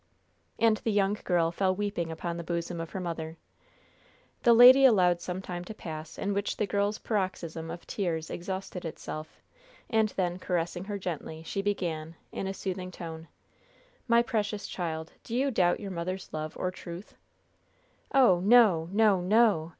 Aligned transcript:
And 0.57 0.77
the 0.77 0.91
young 0.91 1.13
girl 1.25 1.51
fell 1.51 1.75
weeping 1.75 2.09
upon 2.11 2.35
the 2.37 2.43
bosom 2.43 2.81
of 2.81 2.89
her 2.89 2.99
mother. 2.99 3.37
The 4.41 4.51
lady 4.51 4.83
allowed 4.83 5.21
some 5.21 5.43
time 5.43 5.63
to 5.65 5.75
pass 5.75 6.17
in 6.17 6.33
which 6.33 6.57
the 6.57 6.65
girl's 6.65 6.97
paroxysm 6.97 7.69
of 7.69 7.85
tears 7.85 8.31
exhausted 8.31 8.83
itself, 8.83 9.39
and 9.91 10.09
then 10.17 10.39
caressing 10.39 10.85
her 10.85 10.97
gently, 10.97 11.43
she 11.43 11.61
began, 11.61 12.15
in 12.31 12.47
a 12.47 12.53
soothing 12.55 12.89
tone: 12.89 13.27
"My 14.07 14.23
precious 14.23 14.65
child, 14.67 15.13
do 15.23 15.35
you 15.35 15.51
doubt 15.51 15.79
your 15.79 15.91
mother's 15.91 16.33
love 16.33 16.57
or 16.57 16.71
truth?" 16.71 17.13
"Oh, 18.11 18.39
no, 18.39 18.89
no, 18.91 19.21
no! 19.21 19.69